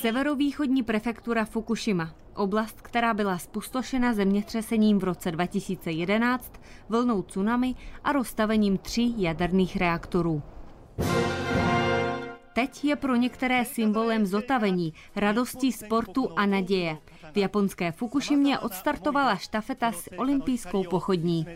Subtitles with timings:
[0.00, 6.52] Severovýchodní prefektura Fukushima, oblast, která byla spustošena zemětřesením v roce 2011,
[6.88, 7.74] vlnou tsunami
[8.04, 10.42] a rozstavením tří jaderných reaktorů.
[12.52, 16.98] Teď je pro některé symbolem zotavení, radosti, sportu a naděje.
[17.32, 21.46] V japonské Fukushimě odstartovala štafeta s olympijskou pochodní.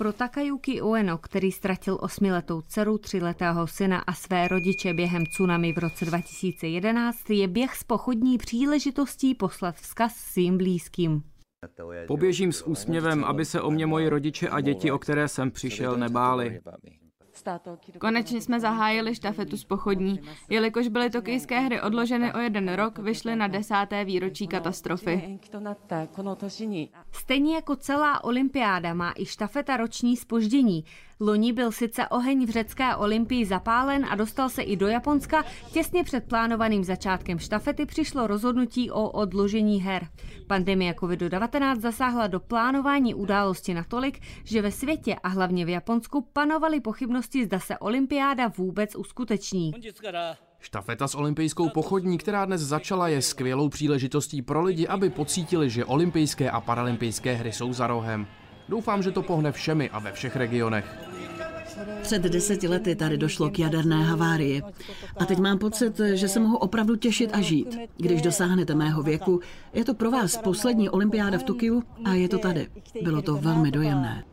[0.00, 5.78] Pro Takayuki Ueno, který ztratil osmiletou dceru, tříletého syna a své rodiče během tsunami v
[5.78, 11.22] roce 2011, je běh s pochodní příležitostí poslat vzkaz svým blízkým.
[12.06, 15.96] Poběžím s úsměvem, aby se o mě moji rodiče a děti, o které jsem přišel,
[15.96, 16.60] nebáli.
[17.98, 20.20] Konečně jsme zahájili štafetu z pochodní.
[20.48, 25.38] Jelikož byly tokijské hry odloženy o jeden rok, vyšly na desáté výročí katastrofy.
[27.12, 30.84] Stejně jako celá olympiáda má i štafeta roční spoždění.
[31.22, 35.44] Loni byl sice oheň v řecké olympii zapálen a dostal se i do Japonska.
[35.72, 40.08] Těsně před plánovaným začátkem štafety přišlo rozhodnutí o odložení her.
[40.46, 46.80] Pandemie COVID-19 zasáhla do plánování události natolik, že ve světě a hlavně v Japonsku panovaly
[46.80, 49.72] pochybnosti, zda se olympiáda vůbec uskuteční.
[50.60, 55.84] Štafeta s olympijskou pochodní, která dnes začala, je skvělou příležitostí pro lidi, aby pocítili, že
[55.84, 58.26] olympijské a paralympijské hry jsou za rohem.
[58.70, 60.98] Doufám, že to pohne všemi a ve všech regionech.
[62.02, 64.62] Před deseti lety tady došlo k jaderné havárii.
[65.16, 67.78] A teď mám pocit, že se mohu opravdu těšit a žít.
[67.96, 69.40] Když dosáhnete mého věku,
[69.72, 72.68] je to pro vás poslední olympiáda v Tokiu a je to tady.
[73.02, 74.24] Bylo to velmi dojemné.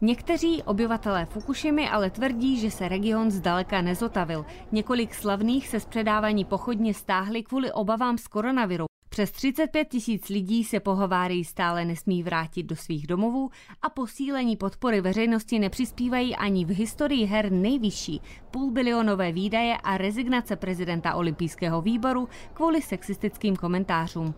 [0.00, 4.46] Někteří obyvatelé Fukushimy ale tvrdí, že se region zdaleka nezotavil.
[4.72, 8.84] Několik slavných se z předávání pochodně stáhli kvůli obavám z koronaviru.
[9.14, 13.50] Přes 35 tisíc lidí se po havárii stále nesmí vrátit do svých domovů
[13.82, 21.14] a posílení podpory veřejnosti nepřispívají ani v historii her nejvyšší půlbilionové výdaje a rezignace prezidenta
[21.14, 24.34] olympijského výboru kvůli sexistickým komentářům.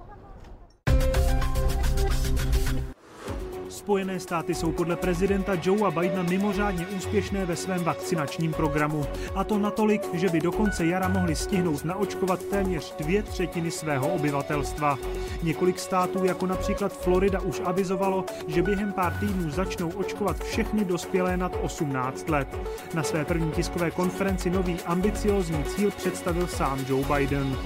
[3.87, 9.05] Spojené státy jsou podle prezidenta Joea Bidena mimořádně úspěšné ve svém vakcinačním programu.
[9.35, 14.09] A to natolik, že by do konce jara mohli stihnout naočkovat téměř dvě třetiny svého
[14.09, 14.99] obyvatelstva.
[15.43, 21.37] Několik států, jako například Florida, už avizovalo, že během pár týdnů začnou očkovat všechny dospělé
[21.37, 22.49] nad 18 let.
[22.95, 27.57] Na své první tiskové konferenci nový ambiciózní cíl představil sám Joe Biden.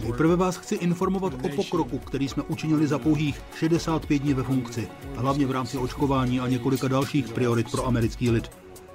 [0.00, 4.88] Nejprve vás chci informovat o pokroku, který jsme učinili za pouhých 65 dní ve funkci,
[5.16, 8.50] hlavně v rámci očkování a několika dalších priorit pro americký lid.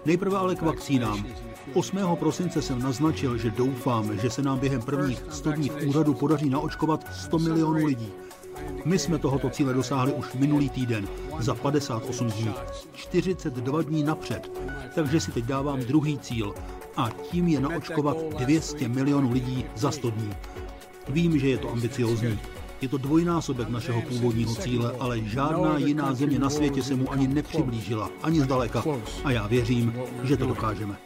[0.06, 1.26] Nejprve ale k vakcínám.
[1.74, 1.98] 8.
[2.16, 6.50] prosince jsem naznačil, že doufám, že se nám během prvních 100 dní v úřadu podaří
[6.50, 8.12] naočkovat 100 milionů lidí.
[8.86, 11.08] My jsme tohoto cíle dosáhli už minulý týden,
[11.40, 12.54] za 58 dní,
[12.94, 14.52] 42 dní napřed.
[14.96, 16.54] Takže si teď dávám druhý cíl
[16.98, 20.30] a tím je naočkovat 200 milionů lidí za 100 dní.
[21.10, 22.40] Vím, že je to ambiciozní,
[22.86, 27.28] je to dvojnásobek našeho původního cíle, ale žádná jiná země na světě se mu ani
[27.28, 28.84] nepřiblížila, ani zdaleka.
[29.24, 30.98] A já věřím, že to dokážeme.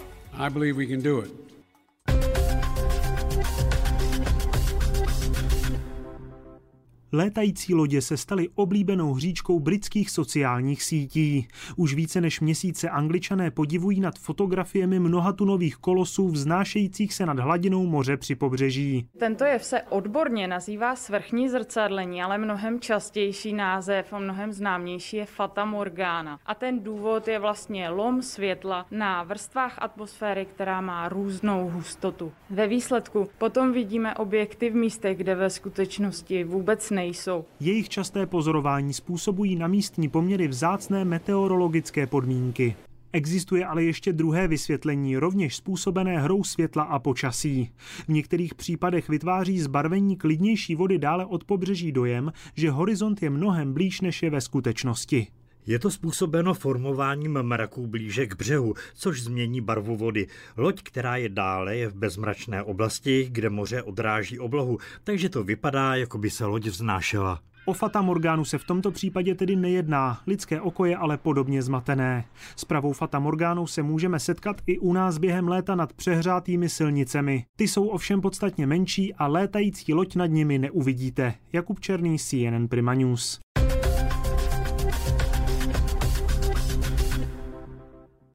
[7.11, 11.47] Létající lodě se staly oblíbenou hříčkou britských sociálních sítí.
[11.75, 18.17] Už více než měsíce angličané podivují nad fotografiemi mnohatunových kolosů vznášejících se nad hladinou moře
[18.17, 19.07] při pobřeží.
[19.17, 25.25] Tento jev se odborně nazývá svrchní zrcadlení, ale mnohem častější název a mnohem známější je
[25.25, 26.39] Fata Morgana.
[26.45, 32.31] A ten důvod je vlastně lom světla na vrstvách atmosféry, která má různou hustotu.
[32.49, 37.45] Ve výsledku potom vidíme objekty v místech, kde ve skutečnosti vůbec nejsou.
[37.59, 42.75] Jejich časté pozorování způsobují na místní poměry vzácné meteorologické podmínky.
[43.13, 47.69] Existuje ale ještě druhé vysvětlení, rovněž způsobené hrou světla a počasí.
[48.05, 53.73] V některých případech vytváří zbarvení klidnější vody dále od pobřeží dojem, že horizont je mnohem
[53.73, 55.27] blíž než je ve skutečnosti.
[55.69, 60.27] Je to způsobeno formováním mraků blíže k břehu, což změní barvu vody.
[60.57, 65.95] Loď, která je dále, je v bezmračné oblasti, kde moře odráží oblohu, takže to vypadá,
[65.95, 67.39] jako by se loď vznášela.
[67.65, 72.25] O Fata Morgánu se v tomto případě tedy nejedná, lidské oko je ale podobně zmatené.
[72.55, 77.45] S pravou Fata Morgánou se můžeme setkat i u nás během léta nad přehřátými silnicemi.
[77.55, 81.33] Ty jsou ovšem podstatně menší a létající loď nad nimi neuvidíte.
[81.53, 83.39] Jakub Černý, CNN Prima News.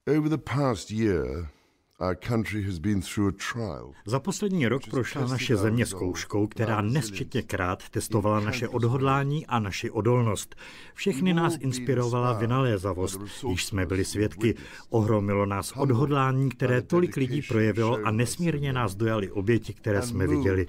[0.07, 1.49] Over the past year,
[4.07, 10.55] Za poslední rok prošla naše země zkouškou, která nesčetněkrát testovala naše odhodlání a naši odolnost.
[10.95, 14.55] Všechny nás inspirovala vynalézavost, již jsme byli svědky.
[14.91, 20.67] Ohromilo nás odhodlání, které tolik lidí projevilo a nesmírně nás dojali oběti, které jsme viděli.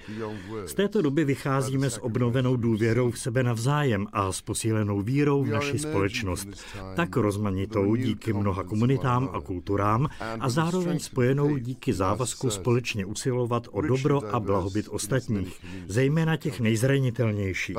[0.66, 5.48] Z této doby vycházíme s obnovenou důvěrou v sebe navzájem a s posílenou vírou v
[5.48, 6.48] naši společnost.
[6.96, 10.08] Tak rozmanitou díky mnoha komunitám a kulturám
[10.40, 17.76] a zároveň spojenou díky závazku společně usilovat o dobro a blahobyt ostatních, zejména těch nejzranitelnějších.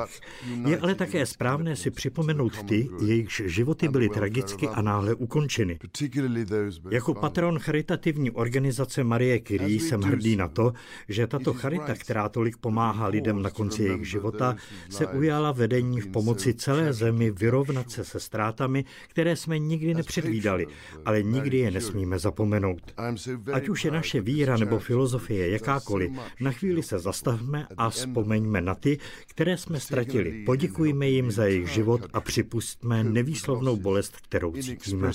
[0.66, 5.78] Je ale také správné si připomenout ty, jejichž životy byly tragicky a náhle ukončeny.
[6.90, 10.72] Jako patron charitativní organizace Marie Curie jsem hrdý na to,
[11.08, 14.56] že tato charita, která tolik pomáhá lidem na konci jejich života,
[14.88, 20.66] se ujala vedení v pomoci celé zemi vyrovnat se se ztrátami, které jsme nikdy nepředvídali,
[21.04, 22.94] ale nikdy je nesmíme zapomenout.
[23.52, 26.10] Ať už je naše víra nebo filozofie jakákoliv,
[26.40, 30.42] na chvíli se zastavme a vzpomeňme na ty, které jsme ztratili.
[30.46, 35.12] Poděkujme jim za jejich život a připustme nevýslovnou bolest, kterou cítíme.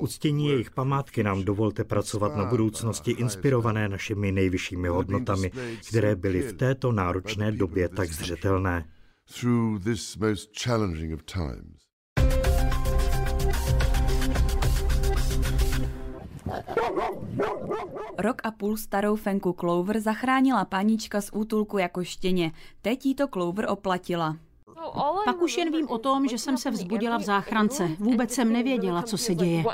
[0.00, 5.52] Uctění jejich památky nám dovolte pracovat na budoucnosti inspirované našimi nejvyššími hodnotami,
[5.88, 8.84] které byly v této náročné době tak zřetelné.
[18.18, 22.52] Rok a půl starou fenku Clover zachránila panička z útulku jako štěně.
[22.82, 24.36] Teď jí to Clover oplatila.
[25.24, 27.88] Pak už jen vím o tom, že jsem se vzbudila v záchrance.
[27.98, 29.64] Vůbec jsem nevěděla, co se děje.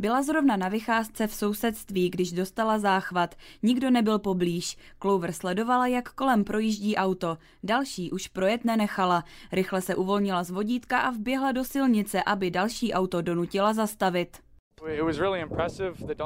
[0.00, 3.34] Byla zrovna na vycházce v sousedství, když dostala záchvat.
[3.62, 4.76] Nikdo nebyl poblíž.
[5.02, 7.38] Clover sledovala, jak kolem projíždí auto.
[7.62, 9.24] Další už projet nenechala.
[9.52, 14.45] Rychle se uvolnila z vodítka a vběhla do silnice, aby další auto donutila zastavit.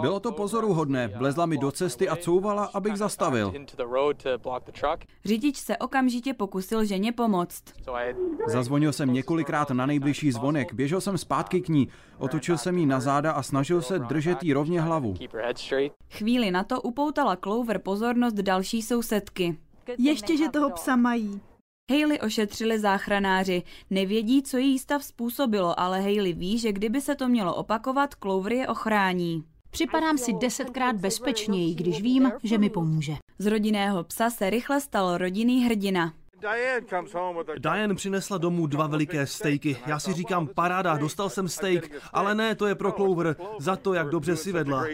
[0.01, 1.09] Bylo to pozoruhodné.
[1.09, 3.53] Vlezla mi do cesty a couvala, abych zastavil.
[5.25, 7.65] Řidič se okamžitě pokusil ženě pomoct.
[8.47, 11.89] Zazvonil jsem několikrát na nejbližší zvonek, běžel jsem zpátky k ní,
[12.19, 15.15] otočil jsem jí na záda a snažil se držet jí rovně hlavu.
[16.11, 19.59] Chvíli na to upoutala Clover pozornost další sousedky.
[19.99, 21.41] Ještě, že toho psa mají.
[21.91, 23.63] Hayley ošetřili záchranáři.
[23.91, 28.53] Nevědí, co její stav způsobilo, ale Hayley ví, že kdyby se to mělo opakovat, Clover
[28.53, 29.45] je ochrání.
[29.71, 33.13] Připadám si desetkrát bezpečněji, když vím, že mi pomůže.
[33.39, 36.13] Z rodinného psa se rychle stal rodinný hrdina.
[37.59, 39.77] Diane přinesla domů dva veliké stejky.
[39.87, 43.95] Já si říkám, paráda, dostal jsem steak, ale ne, to je pro Clover, za to,
[43.95, 44.85] jak dobře si vedla.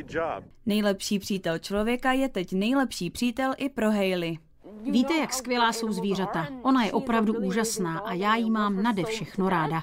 [0.67, 4.39] Nejlepší přítel člověka je teď nejlepší přítel i pro Hayley.
[4.83, 6.47] Víte, jak skvělá jsou zvířata.
[6.63, 9.83] Ona je opravdu úžasná a já jí mám nade všechno ráda.